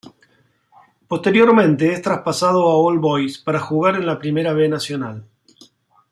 [1.07, 5.27] Posteriormente es traspasado a All Boys para jugar en la Primera B Nacional.